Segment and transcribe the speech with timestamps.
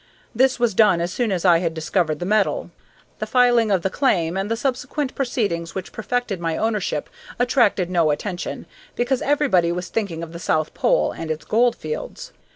[0.33, 2.71] This was done as soon as I had discovered the metal.
[3.19, 8.09] The filing of the claim and the subsequent proceedings which perfected my ownership attracted no
[8.09, 12.31] attention, because everybody was thinking of the south pole and its gold fields."